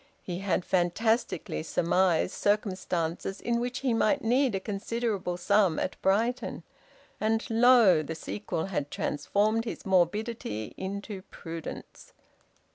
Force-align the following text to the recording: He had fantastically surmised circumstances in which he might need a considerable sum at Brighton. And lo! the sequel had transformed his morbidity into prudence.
He 0.23 0.39
had 0.39 0.65
fantastically 0.65 1.61
surmised 1.61 2.33
circumstances 2.33 3.39
in 3.39 3.59
which 3.59 3.81
he 3.81 3.93
might 3.93 4.23
need 4.23 4.55
a 4.55 4.59
considerable 4.59 5.37
sum 5.37 5.77
at 5.77 5.95
Brighton. 6.01 6.63
And 7.19 7.45
lo! 7.51 8.01
the 8.01 8.15
sequel 8.15 8.65
had 8.65 8.89
transformed 8.89 9.65
his 9.65 9.85
morbidity 9.85 10.73
into 10.75 11.21
prudence. 11.29 12.13